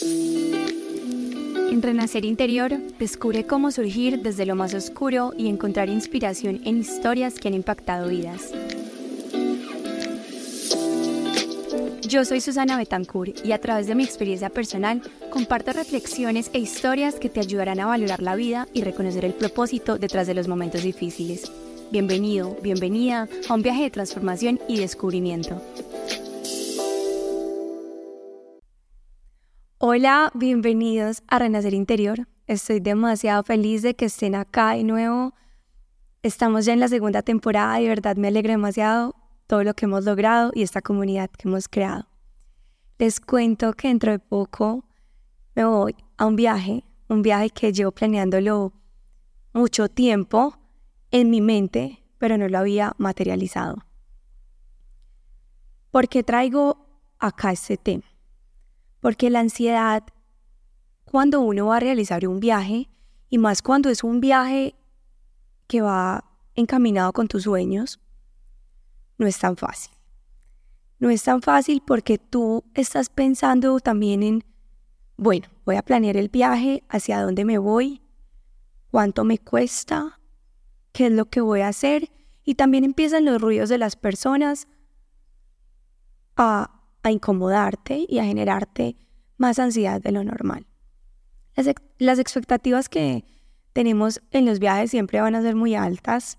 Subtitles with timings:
[0.00, 7.34] En Renacer Interior, descubre cómo surgir desde lo más oscuro y encontrar inspiración en historias
[7.34, 8.52] que han impactado vidas.
[12.08, 17.16] Yo soy Susana Betancourt y a través de mi experiencia personal comparto reflexiones e historias
[17.16, 20.82] que te ayudarán a valorar la vida y reconocer el propósito detrás de los momentos
[20.82, 21.52] difíciles.
[21.90, 25.62] Bienvenido, bienvenida a un viaje de transformación y descubrimiento.
[29.80, 32.26] Hola, bienvenidos a Renacer Interior.
[32.48, 35.34] Estoy demasiado feliz de que estén acá de nuevo.
[36.24, 39.14] Estamos ya en la segunda temporada y de verdad me alegra demasiado
[39.46, 42.08] todo lo que hemos logrado y esta comunidad que hemos creado.
[42.98, 44.84] Les cuento que dentro de poco
[45.54, 48.72] me voy a un viaje, un viaje que llevo planeándolo
[49.52, 50.58] mucho tiempo
[51.12, 53.76] en mi mente, pero no lo había materializado.
[55.92, 56.84] ¿Por qué traigo
[57.20, 58.17] acá este tema?
[59.08, 60.04] Porque la ansiedad,
[61.06, 62.90] cuando uno va a realizar un viaje,
[63.30, 64.74] y más cuando es un viaje
[65.66, 68.00] que va encaminado con tus sueños,
[69.16, 69.94] no es tan fácil.
[70.98, 74.44] No es tan fácil porque tú estás pensando también en,
[75.16, 78.02] bueno, voy a planear el viaje, hacia dónde me voy,
[78.90, 80.20] cuánto me cuesta,
[80.92, 82.10] qué es lo que voy a hacer,
[82.44, 84.68] y también empiezan los ruidos de las personas
[86.36, 88.96] a, a incomodarte y a generarte
[89.38, 90.66] más ansiedad de lo normal.
[91.98, 93.24] Las, expectativas que
[93.72, 96.38] tenemos en los viajes siempre van a ser muy altas,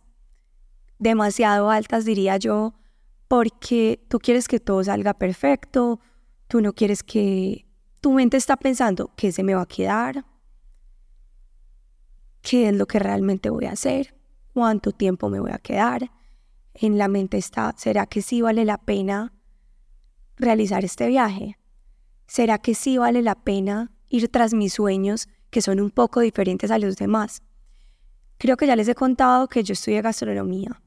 [0.97, 2.73] demasiado altas, diría yo,
[3.27, 5.99] porque tú quieres que todo salga perfecto,
[6.47, 7.65] tú no quieres que
[7.99, 10.25] tu mente está pensando qué se me va a quedar,
[12.41, 14.15] qué es lo que realmente voy a hacer,
[14.53, 16.11] cuánto tiempo me voy a quedar.
[16.73, 19.33] En la mente está, ¿será que sí vale la pena
[20.37, 21.58] realizar este viaje?
[22.29, 26.69] ¿Será que sí vale la pena ir tras mis sueños que son un poco diferentes
[26.69, 27.41] a los demás?
[28.37, 30.79] Creo que ya les he contado que yo estudié gastronomía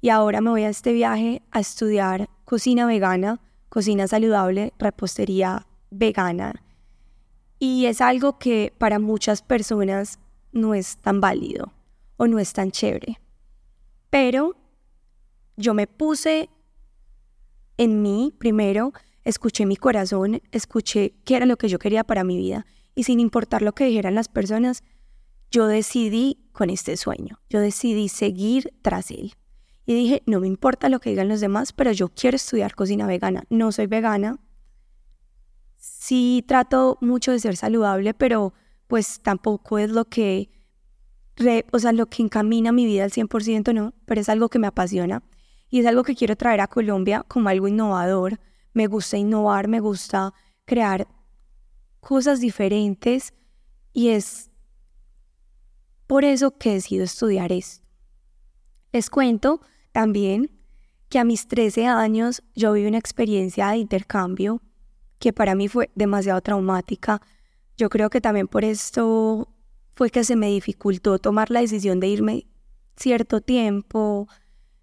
[0.00, 6.60] y ahora me voy a este viaje a estudiar cocina vegana, cocina saludable, repostería vegana.
[7.60, 10.18] Y es algo que para muchas personas
[10.50, 11.72] no es tan válido
[12.16, 13.20] o no es tan chévere.
[14.10, 14.56] Pero
[15.56, 16.50] yo me puse
[17.76, 18.92] en mí primero,
[19.30, 23.20] escuché mi corazón, escuché qué era lo que yo quería para mi vida y sin
[23.20, 24.82] importar lo que dijeran las personas,
[25.50, 29.34] yo decidí con este sueño, yo decidí seguir tras él.
[29.86, 33.06] Y dije, no me importa lo que digan los demás, pero yo quiero estudiar cocina
[33.06, 33.44] vegana.
[33.50, 34.38] No soy vegana.
[35.76, 38.52] Sí trato mucho de ser saludable, pero
[38.86, 40.50] pues tampoco es lo que,
[41.72, 44.66] o sea, lo que encamina mi vida al 100%, no, pero es algo que me
[44.66, 45.22] apasiona
[45.70, 48.38] y es algo que quiero traer a Colombia como algo innovador.
[48.72, 50.32] Me gusta innovar, me gusta
[50.64, 51.08] crear
[52.00, 53.34] cosas diferentes
[53.92, 54.50] y es
[56.06, 57.86] por eso que decido estudiar esto.
[58.92, 59.60] Les cuento
[59.92, 60.50] también
[61.08, 64.62] que a mis 13 años yo viví una experiencia de intercambio
[65.18, 67.20] que para mí fue demasiado traumática.
[67.76, 69.48] Yo creo que también por esto
[69.94, 72.46] fue que se me dificultó tomar la decisión de irme
[72.96, 74.28] cierto tiempo,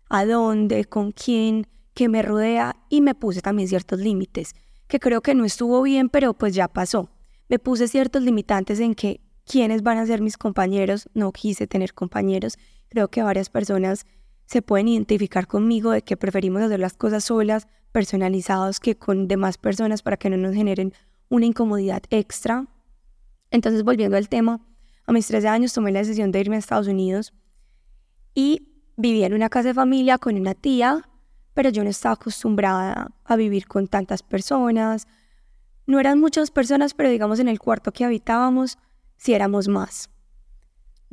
[0.10, 4.54] a dónde, con quién, que me rodea y me puse también ciertos límites,
[4.88, 7.10] que creo que no estuvo bien, pero pues ya pasó.
[7.50, 11.96] Me puse ciertos limitantes en que quiénes van a ser mis compañeros, no quise tener
[11.96, 12.60] compañeros.
[12.90, 14.06] Creo que varias personas
[14.46, 19.58] se pueden identificar conmigo de que preferimos hacer las cosas solas, personalizados, que con demás
[19.58, 20.94] personas para que no nos generen
[21.30, 22.68] una incomodidad extra.
[23.50, 24.62] Entonces, volviendo al tema,
[25.08, 27.34] a mis 13 años tomé la decisión de irme a Estados Unidos
[28.36, 31.10] y vivía en una casa de familia con una tía,
[31.58, 35.08] pero yo no estaba acostumbrada a vivir con tantas personas.
[35.88, 38.78] No eran muchas personas, pero digamos en el cuarto que habitábamos,
[39.16, 40.12] sí éramos más.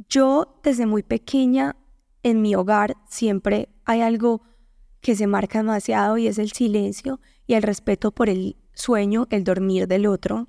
[0.07, 1.77] Yo desde muy pequeña
[2.23, 4.43] en mi hogar siempre hay algo
[5.01, 9.45] que se marca demasiado y es el silencio y el respeto por el sueño, el
[9.45, 10.49] dormir del otro,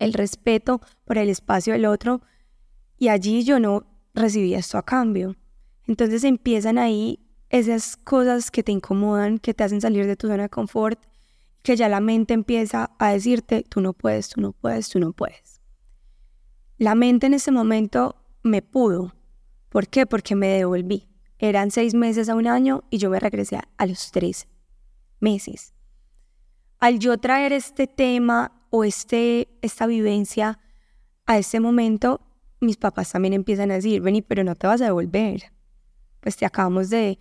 [0.00, 2.22] el respeto por el espacio del otro
[2.98, 5.36] y allí yo no recibía esto a cambio.
[5.86, 7.20] Entonces empiezan ahí
[7.50, 11.00] esas cosas que te incomodan, que te hacen salir de tu zona de confort,
[11.62, 15.12] que ya la mente empieza a decirte, tú no puedes, tú no puedes, tú no
[15.12, 15.60] puedes.
[16.78, 19.16] La mente en ese momento me pudo,
[19.76, 20.06] ¿Por qué?
[20.06, 21.06] Porque me devolví.
[21.38, 24.48] Eran seis meses a un año y yo me regresé a los tres
[25.20, 25.74] meses.
[26.78, 30.58] Al yo traer este tema o este, esta vivencia
[31.26, 32.22] a este momento,
[32.60, 35.52] mis papás también empiezan a decir, vení, pero no te vas a devolver.
[36.20, 37.18] Pues te acabamos de,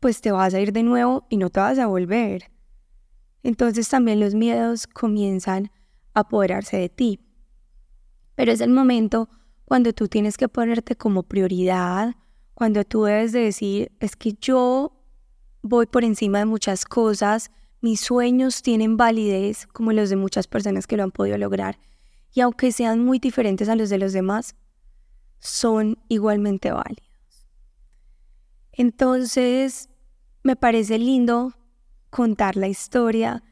[0.00, 2.50] pues te vas a ir de nuevo y no te vas a volver.
[3.42, 5.70] Entonces también los miedos comienzan
[6.14, 7.20] apoderarse de ti.
[8.34, 9.28] Pero es el momento
[9.64, 12.14] cuando tú tienes que ponerte como prioridad,
[12.54, 14.92] cuando tú debes de decir, es que yo
[15.62, 17.50] voy por encima de muchas cosas,
[17.80, 21.78] mis sueños tienen validez como los de muchas personas que lo han podido lograr.
[22.32, 24.56] Y aunque sean muy diferentes a los de los demás,
[25.38, 27.07] son igualmente válidos.
[28.78, 29.90] Entonces,
[30.44, 31.52] me parece lindo
[32.10, 33.42] contar la historia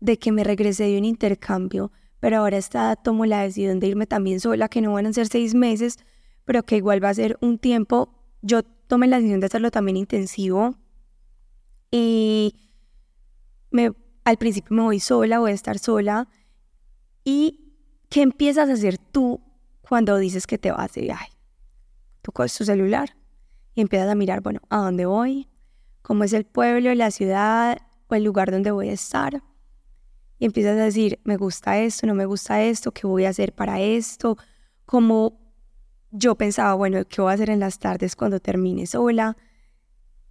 [0.00, 4.08] de que me regresé de un intercambio, pero ahora está, tomo la decisión de irme
[4.08, 5.98] también sola, que no van a ser seis meses,
[6.44, 8.12] pero que igual va a ser un tiempo.
[8.42, 10.74] Yo tomé la decisión de hacerlo también intensivo
[11.92, 12.56] y
[13.70, 13.92] me,
[14.24, 16.28] al principio me voy sola, voy a estar sola.
[17.22, 17.72] ¿Y
[18.08, 19.40] qué empiezas a hacer tú
[19.80, 21.30] cuando dices que te vas de viaje?
[22.20, 23.21] Tú coges tu celular
[23.74, 25.48] y empiezas a mirar, bueno, ¿a dónde voy?
[26.02, 27.78] ¿Cómo es el pueblo, la ciudad
[28.08, 29.42] o el lugar donde voy a estar?
[30.38, 33.54] Y empiezas a decir, me gusta esto, no me gusta esto, ¿qué voy a hacer
[33.54, 34.36] para esto?
[34.84, 35.40] Como
[36.10, 39.36] yo pensaba, bueno, ¿qué voy a hacer en las tardes cuando termine sola?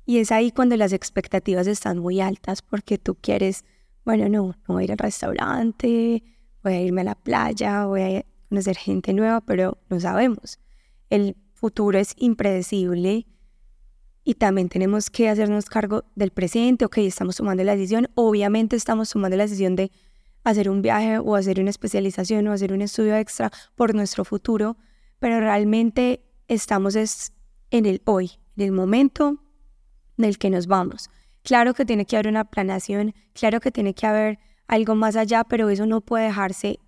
[0.05, 3.63] Y es ahí cuando las expectativas están muy altas porque tú quieres,
[4.03, 6.23] bueno, no, no voy a ir al restaurante,
[6.63, 10.59] voy a irme a la playa, voy a conocer gente nueva, pero no sabemos.
[11.09, 13.27] El futuro es impredecible
[14.31, 19.09] y también tenemos que hacernos cargo del presente, ok, estamos tomando la decisión, obviamente estamos
[19.09, 19.91] tomando la decisión de
[20.45, 24.77] hacer un viaje o hacer una especialización o hacer un estudio extra por nuestro futuro,
[25.19, 29.43] pero realmente estamos en el hoy, en el momento
[30.15, 31.09] del que nos vamos.
[31.43, 35.43] Claro que tiene que haber una planeación, claro que tiene que haber algo más allá,
[35.43, 36.79] pero eso no puede dejarse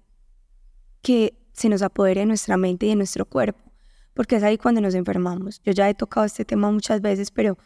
[1.02, 3.60] que se nos apodere de nuestra mente y de nuestro cuerpo,
[4.14, 5.62] porque es ahí cuando nos enfermamos.
[5.64, 7.58] Yo ya he tocado este tema muchas veces, pero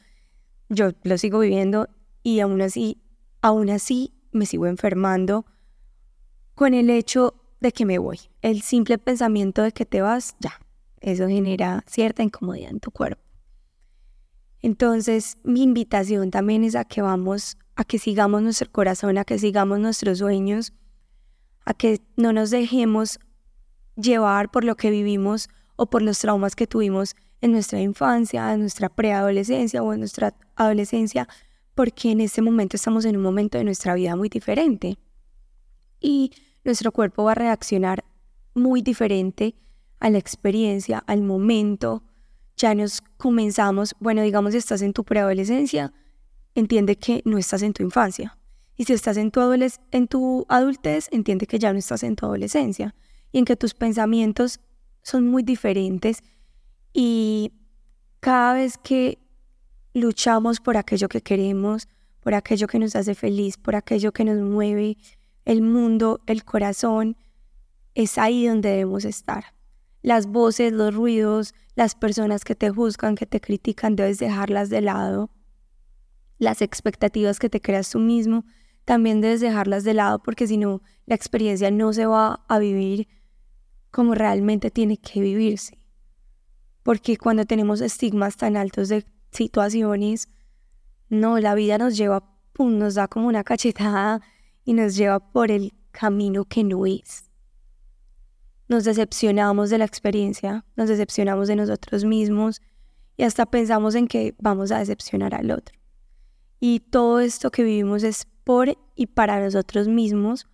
[0.69, 1.89] yo lo sigo viviendo
[2.23, 3.01] y aún así,
[3.41, 5.45] aún así me sigo enfermando
[6.55, 8.19] con el hecho de que me voy.
[8.41, 10.59] El simple pensamiento de que te vas, ya,
[10.99, 13.21] eso genera cierta incomodidad en tu cuerpo.
[14.61, 19.37] Entonces, mi invitación también es a que vamos, a que sigamos nuestro corazón, a que
[19.37, 20.73] sigamos nuestros sueños,
[21.63, 23.19] a que no nos dejemos
[23.95, 28.59] llevar por lo que vivimos o por los traumas que tuvimos en nuestra infancia, en
[28.59, 31.27] nuestra preadolescencia o en nuestra adolescencia,
[31.75, 34.97] porque en ese momento estamos en un momento de nuestra vida muy diferente.
[36.01, 36.31] Y
[36.65, 38.03] nuestro cuerpo va a reaccionar
[38.53, 39.55] muy diferente
[39.99, 42.03] a la experiencia, al momento,
[42.55, 45.93] ya nos comenzamos, bueno, digamos, si estás en tu preadolescencia,
[46.55, 48.37] entiende que no estás en tu infancia.
[48.75, 49.41] Y si estás en tu,
[49.91, 52.95] en tu adultez, entiende que ya no estás en tu adolescencia
[53.31, 54.59] y en que tus pensamientos
[55.07, 56.21] son muy diferentes
[56.91, 57.53] y
[58.19, 59.19] cada vez que
[59.93, 61.87] luchamos por aquello que queremos,
[62.19, 64.97] por aquello que nos hace feliz, por aquello que nos mueve
[65.45, 67.15] el mundo, el corazón,
[67.95, 69.55] es ahí donde debemos estar
[70.01, 74.81] las voces, los ruidos, las personas que te juzgan, que te critican, debes dejarlas de
[74.81, 75.31] lado.
[76.37, 78.45] Las expectativas que te creas tú mismo,
[78.85, 83.07] también debes dejarlas de lado porque si no, la experiencia no se va a vivir
[83.97, 85.79] como realmente tiene que vivirse.
[86.83, 90.29] Porque cuando tenemos estigmas tan altos de situaciones,
[91.09, 92.23] no, la vida nos lleva,
[92.53, 94.21] pum, nos da como una cachetada
[94.63, 97.27] y nos lleva por el camino que no es
[98.67, 102.61] nos decepcionamos de la experiencia, nos decepcionamos de nosotros mismos
[103.15, 105.75] y hasta pensamos en que vamos a decepcionar al otro.
[106.59, 110.47] Y todo esto que vivimos es por y para nosotros mismos,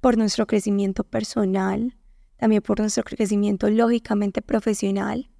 [0.00, 1.96] por nuestro crecimiento personal,
[2.40, 5.30] también por nuestro crecimiento lógicamente profesional,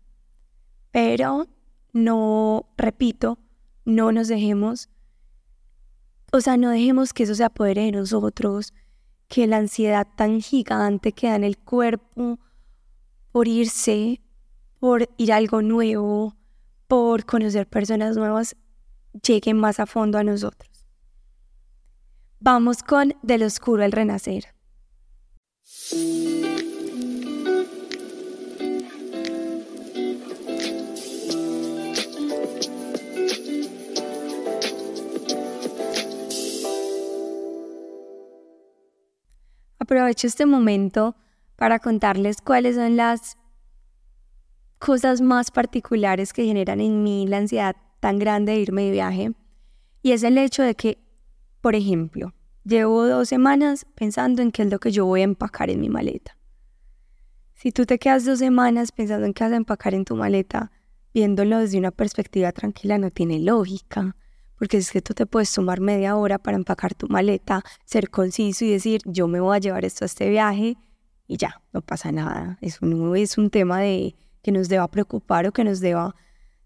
[0.92, 1.48] pero
[1.94, 3.38] no, repito,
[3.86, 4.90] no nos dejemos,
[6.30, 8.74] o sea, no dejemos que eso se apodere de nosotros,
[9.28, 12.38] que la ansiedad tan gigante que da en el cuerpo
[13.32, 14.20] por irse,
[14.78, 16.36] por ir a algo nuevo,
[16.86, 18.56] por conocer personas nuevas,
[19.26, 20.86] llegue más a fondo a nosotros.
[22.40, 24.54] Vamos con Del Oscuro al Renacer.
[39.90, 41.16] Aprovecho este momento
[41.56, 43.36] para contarles cuáles son las
[44.78, 49.32] cosas más particulares que generan en mí la ansiedad tan grande de irme de viaje.
[50.00, 50.98] Y es el hecho de que,
[51.60, 52.32] por ejemplo,
[52.64, 55.88] llevo dos semanas pensando en qué es lo que yo voy a empacar en mi
[55.88, 56.36] maleta.
[57.54, 60.70] Si tú te quedas dos semanas pensando en qué vas a empacar en tu maleta,
[61.12, 64.14] viéndolo desde una perspectiva tranquila, no tiene lógica,
[64.60, 68.66] porque es que tú te puedes tomar media hora para empacar tu maleta, ser conciso
[68.66, 70.76] y decir, yo me voy a llevar esto a este viaje
[71.26, 72.58] y ya, no pasa nada.
[72.60, 76.14] Eso no es un tema de que nos deba preocupar o que nos deba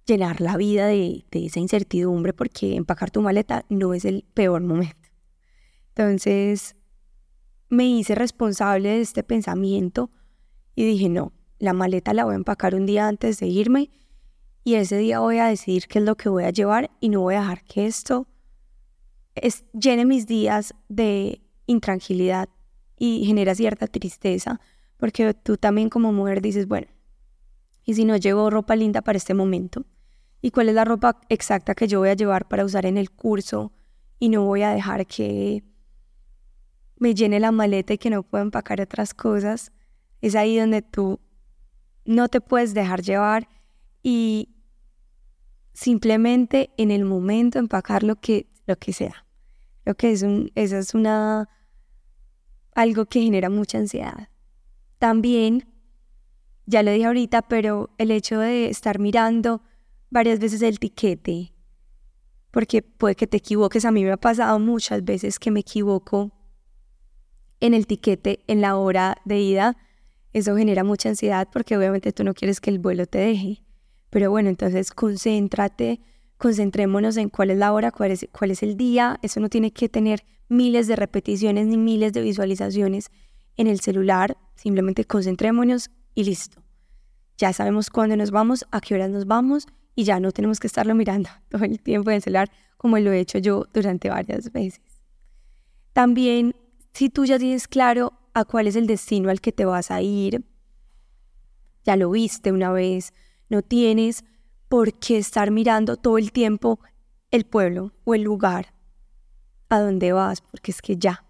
[0.07, 4.61] llenar la vida de, de esa incertidumbre, porque empacar tu maleta no es el peor
[4.63, 5.09] momento.
[5.95, 6.75] Entonces,
[7.69, 10.11] me hice responsable de este pensamiento
[10.75, 13.93] y dije, no, la maleta la voy a empacar un día antes de irme
[14.65, 17.21] y ese día voy a decidir qué es lo que voy a llevar y no
[17.21, 18.27] voy a dejar que esto
[19.35, 22.49] es, llene mis días de intranquilidad
[22.97, 24.61] y genera cierta tristeza,
[24.97, 26.87] porque tú también como mujer dices, bueno,
[27.85, 29.85] ¿y si no llevo ropa linda para este momento?
[30.41, 33.11] ¿Y cuál es la ropa exacta que yo voy a llevar para usar en el
[33.11, 33.73] curso?
[34.19, 35.65] Y no voy a dejar que
[36.97, 39.73] me llene la maleta y que no pueda empacar otras cosas.
[40.21, 41.21] Es ahí donde tú
[42.05, 43.49] no te puedes dejar llevar
[44.03, 44.54] y
[45.75, 49.27] simplemente en el momento empacar lo que, lo que sea.
[49.85, 51.51] Lo que es un, esa es una
[52.75, 54.29] algo que genera mucha ansiedad.
[54.99, 55.69] También,
[56.67, 59.63] ya lo dije ahorita, pero el hecho de estar mirando
[60.11, 61.53] varias veces el tiquete,
[62.51, 66.33] porque puede que te equivoques, a mí me ha pasado muchas veces que me equivoco
[67.61, 69.77] en el tiquete en la hora de ida,
[70.33, 73.64] eso genera mucha ansiedad porque obviamente tú no quieres que el vuelo te deje.
[74.15, 76.01] Pero bueno, entonces concéntrate,
[76.37, 79.19] concentrémonos en cuál es la hora, cuál es, cuál es el día.
[79.23, 83.11] Eso no tiene que tener miles de repeticiones ni miles de visualizaciones
[83.57, 84.37] en el celular.
[84.55, 86.63] Simplemente concentrémonos y listo.
[87.39, 89.67] Ya sabemos cuándo nos vamos, a qué horas nos vamos
[89.97, 93.11] y ya no tenemos que estarlo mirando todo el tiempo en el celular como lo
[93.11, 94.81] he hecho yo durante varias veces.
[95.93, 96.55] También,
[96.93, 100.03] si tú ya tienes claro a cuál es el destino al que te vas a
[100.03, 100.45] ir,
[101.83, 103.13] ya lo viste una vez,
[103.49, 104.25] no tienes
[104.69, 106.81] por qué estar mirando todo el tiempo
[107.31, 108.75] el pueblo o el lugar
[109.69, 111.25] a donde vas, porque es que ya,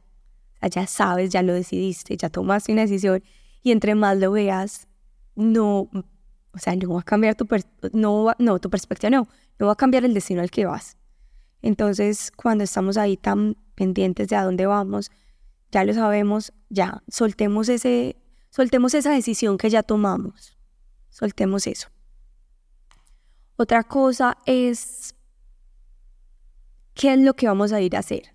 [0.70, 3.22] ya sabes, ya lo decidiste, ya tomaste una decisión
[3.62, 4.86] y entre más lo veas,
[5.34, 5.88] no,
[6.52, 8.34] o sea, no va a cambiar tu, perspectiva, no,
[9.58, 10.96] no va a cambiar el destino al que vas.
[11.62, 15.10] Entonces, cuando estamos ahí tan pendientes de a dónde vamos,
[15.72, 18.16] ya lo sabemos, ya soltemos ese,
[18.50, 20.56] soltemos esa decisión que ya tomamos,
[21.08, 21.93] soltemos eso.
[23.56, 25.14] Otra cosa es
[26.94, 28.34] qué es lo que vamos a ir a hacer.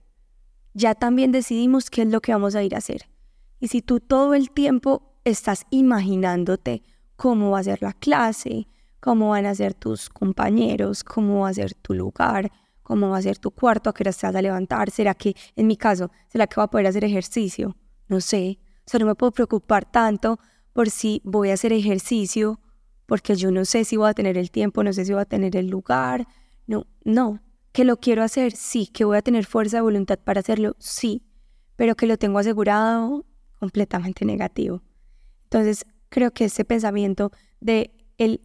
[0.73, 3.09] Ya también decidimos qué es lo que vamos a ir a hacer.
[3.59, 6.83] Y si tú todo el tiempo estás imaginándote
[7.17, 8.67] cómo va a ser la clase,
[9.01, 12.49] cómo van a ser tus compañeros, cómo va a ser tu lugar,
[12.81, 15.35] cómo va a ser tu cuarto, a qué hora te vas a levantar, será que,
[15.55, 17.75] en mi caso, será que va a poder hacer ejercicio,
[18.07, 18.59] no sé,
[18.91, 20.39] o no me puedo preocupar tanto
[20.73, 22.59] por si voy a hacer ejercicio
[23.09, 25.25] porque yo no sé si voy a tener el tiempo, no sé si voy a
[25.25, 26.27] tener el lugar.
[26.67, 27.41] No, no.
[27.71, 28.85] Que lo quiero hacer, sí.
[28.85, 31.23] Que voy a tener fuerza de voluntad para hacerlo, sí.
[31.75, 33.25] Pero que lo tengo asegurado,
[33.59, 34.83] completamente negativo.
[35.45, 38.41] Entonces, creo que ese pensamiento de el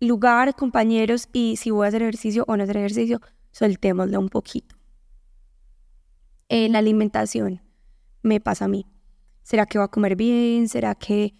[0.00, 3.20] lugar, compañeros y si voy a hacer ejercicio o no hacer ejercicio,
[3.52, 4.74] soltémoslo un poquito.
[6.48, 7.62] En la alimentación,
[8.24, 8.84] me pasa a mí.
[9.44, 10.68] ¿Será que voy a comer bien?
[10.68, 11.36] ¿Será que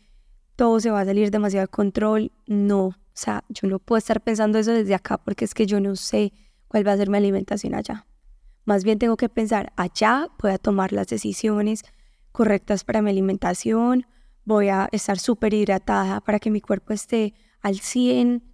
[0.60, 2.32] todo se va a salir demasiado de control.
[2.46, 5.80] No, o sea, yo no puedo estar pensando eso desde acá porque es que yo
[5.80, 6.34] no sé
[6.68, 8.06] cuál va a ser mi alimentación allá.
[8.66, 11.82] Más bien tengo que pensar, allá voy a tomar las decisiones
[12.30, 14.04] correctas para mi alimentación,
[14.44, 18.44] voy a estar súper hidratada para que mi cuerpo esté al 100.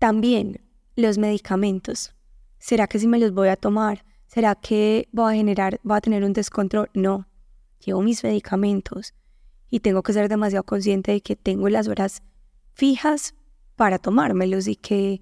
[0.00, 0.64] También
[0.96, 2.12] los medicamentos.
[2.58, 4.04] ¿Será que si me los voy a tomar?
[4.26, 6.90] ¿Será que voy a generar, voy a tener un descontrol?
[6.92, 7.28] No,
[7.78, 9.14] llevo mis medicamentos
[9.74, 12.22] y tengo que ser demasiado consciente de que tengo las horas
[12.74, 13.34] fijas
[13.74, 15.20] para tomármelos y que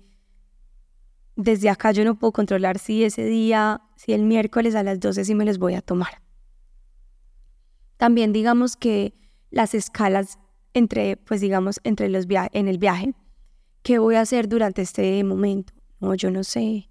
[1.37, 5.25] desde acá yo no puedo controlar si ese día, si el miércoles a las 12
[5.25, 6.21] sí me los voy a tomar.
[7.97, 9.15] También digamos que
[9.49, 10.39] las escalas
[10.75, 13.15] entre, pues digamos, entre los en el viaje,
[13.83, 15.73] ¿qué voy a hacer durante este momento?
[15.99, 16.91] No, yo no sé.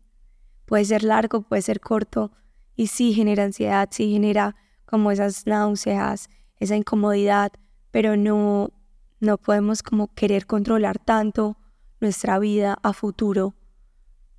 [0.66, 2.32] Puede ser largo, puede ser corto
[2.76, 4.56] y sí genera ansiedad, sí genera
[4.88, 6.28] como esas náuseas,
[6.62, 7.52] esa incomodidad,
[7.90, 8.72] pero no,
[9.20, 11.58] no podemos como querer controlar tanto
[12.00, 13.56] nuestra vida a futuro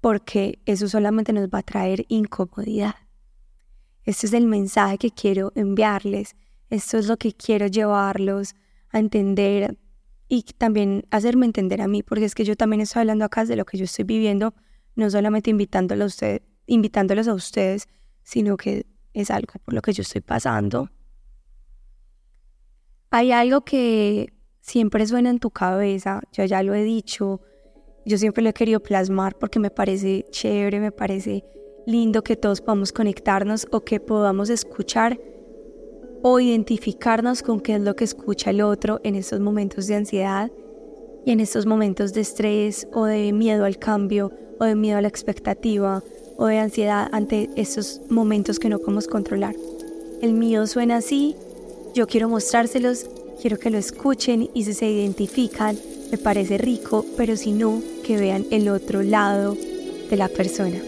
[0.00, 2.94] porque eso solamente nos va a traer incomodidad.
[4.04, 6.36] Este es el mensaje que quiero enviarles,
[6.70, 8.54] esto es lo que quiero llevarlos
[8.90, 9.76] a entender
[10.28, 13.56] y también hacerme entender a mí, porque es que yo también estoy hablando acá de
[13.56, 14.54] lo que yo estoy viviendo,
[14.94, 17.88] no solamente invitándolos a, usted, invitándolos a ustedes,
[18.22, 20.88] sino que es algo por lo que yo estoy pasando
[23.12, 27.42] hay algo que siempre suena en tu cabeza, yo ya lo he dicho,
[28.06, 31.44] yo siempre lo he querido plasmar porque me parece chévere, me parece
[31.86, 35.20] lindo que todos podamos conectarnos o que podamos escuchar
[36.22, 40.50] o identificarnos con qué es lo que escucha el otro en estos momentos de ansiedad
[41.26, 45.02] y en estos momentos de estrés o de miedo al cambio o de miedo a
[45.02, 46.02] la expectativa
[46.38, 49.54] o de ansiedad ante estos momentos que no podemos controlar.
[50.22, 51.36] El mío suena así,
[51.94, 53.06] yo quiero mostrárselos,
[53.40, 55.78] quiero que lo escuchen y si se identifican,
[56.10, 59.56] me parece rico, pero si no, que vean el otro lado
[60.10, 60.80] de la persona.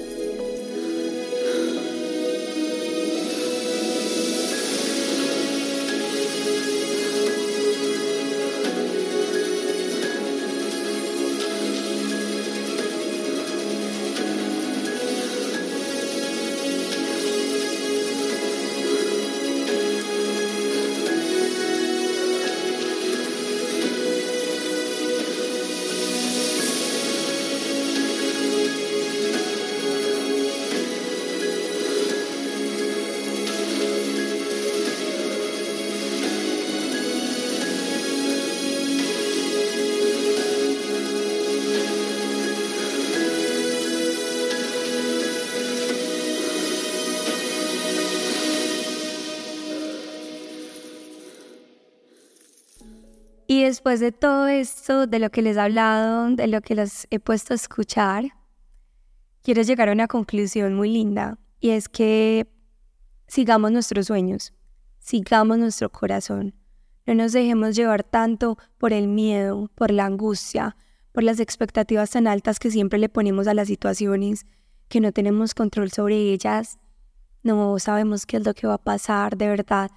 [53.65, 57.19] Después de todo esto, de lo que les he hablado, de lo que les he
[57.19, 58.25] puesto a escuchar,
[59.43, 62.47] quiero llegar a una conclusión muy linda y es que
[63.27, 64.53] sigamos nuestros sueños,
[64.99, 66.55] sigamos nuestro corazón,
[67.07, 70.77] no nos dejemos llevar tanto por el miedo, por la angustia,
[71.13, 74.45] por las expectativas tan altas que siempre le ponemos a las situaciones,
[74.89, 76.79] que no tenemos control sobre ellas,
[77.43, 79.91] no sabemos qué es lo que va a pasar, de verdad.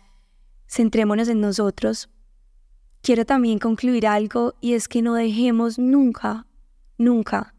[0.70, 2.10] Centrémonos en nosotros,
[3.08, 6.46] quiero también concluir algo y es que no dejemos nunca,
[6.98, 7.56] nunca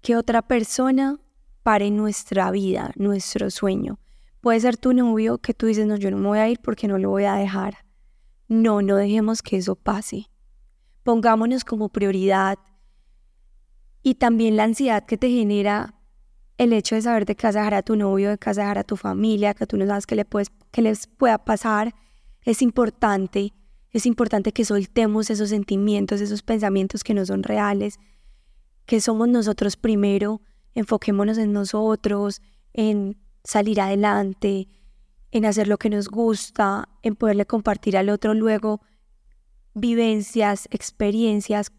[0.00, 1.18] que otra persona
[1.64, 3.98] pare nuestra vida, nuestro sueño.
[4.40, 6.86] Puede ser tu novio que tú dices, no, yo no me voy a ir porque
[6.86, 7.78] no lo voy a dejar.
[8.46, 10.30] No, no dejemos que eso pase.
[11.02, 12.56] Pongámonos como prioridad
[14.04, 15.96] y también la ansiedad que te genera
[16.58, 18.58] el hecho de saber de qué vas a dejar a tu novio, de qué vas
[18.58, 20.24] a dejar a tu familia, que tú no sabes qué,
[20.70, 21.92] qué les pueda pasar,
[22.44, 23.52] es importante
[23.92, 27.98] es importante que soltemos esos sentimientos, esos pensamientos que no son reales,
[28.86, 30.42] que somos nosotros primero,
[30.74, 32.40] enfoquémonos en nosotros,
[32.72, 34.68] en salir adelante,
[35.32, 38.34] en hacer lo que nos gusta, en poderle compartir al otro.
[38.34, 38.80] Luego
[39.74, 41.72] vivencias, experiencias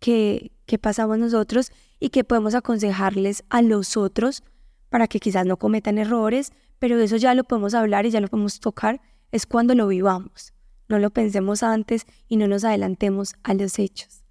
[0.00, 4.42] que, pasamos nosotros y que podemos aconsejarles a los otros
[4.90, 8.28] para que quizás no cometan errores, pero eso ya lo podemos hablar y ya lo
[8.28, 9.00] podemos tocar,
[9.32, 10.52] es cuando lo vivamos
[10.88, 14.24] no lo pensemos antes y no nos adelantemos a los hechos.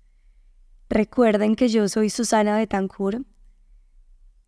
[0.89, 3.26] Recuerden que yo soy Susana Betancourt.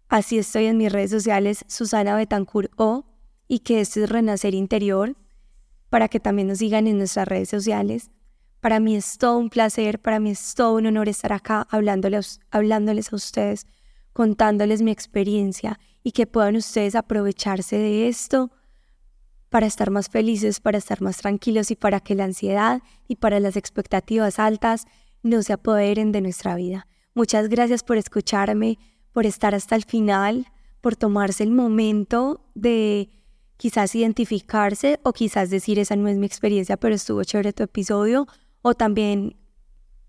[0.08, 3.06] Así estoy en mis redes sociales, Susana Betancourt O,
[3.48, 5.16] y que esto es Renacer Interior,
[5.90, 8.10] para que también nos sigan en nuestras redes sociales.
[8.62, 12.40] Para mí es todo un placer, para mí es todo un honor estar acá hablándoles,
[12.52, 13.68] hablándoles a ustedes,
[14.14, 18.52] contándoles mi experiencia y que puedan ustedes aprovecharse de esto
[19.50, 23.40] para estar más felices, para estar más tranquilos y para que la ansiedad y para
[23.40, 24.86] las expectativas altas
[25.24, 26.88] no se apoderen de nuestra vida.
[27.14, 28.78] Muchas gracias por escucharme,
[29.12, 30.48] por estar hasta el final,
[30.82, 33.10] por tomarse el momento de
[33.58, 38.28] quizás identificarse o quizás decir esa no es mi experiencia, pero estuvo chévere tu episodio
[38.62, 39.36] o también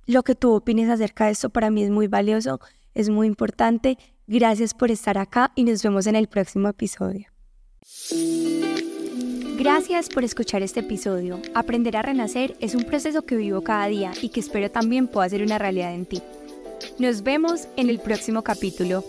[0.06, 2.60] lo que tú opines acerca de esto para mí es muy valioso,
[2.94, 3.98] es muy importante.
[4.26, 7.26] Gracias por estar acá y nos vemos en el próximo episodio.
[9.60, 11.38] Gracias por escuchar este episodio.
[11.52, 15.28] Aprender a renacer es un proceso que vivo cada día y que espero también pueda
[15.28, 16.22] ser una realidad en ti.
[16.98, 19.04] Nos vemos en el próximo capítulo.